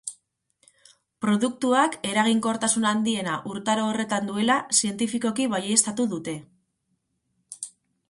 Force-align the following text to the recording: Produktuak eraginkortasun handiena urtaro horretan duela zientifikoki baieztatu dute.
Produktuak 1.25 1.97
eraginkortasun 2.13 2.89
handiena 2.93 3.37
urtaro 3.53 3.85
horretan 3.91 4.33
duela 4.33 4.59
zientifikoki 4.81 5.49
baieztatu 5.57 6.11
dute. 6.17 6.39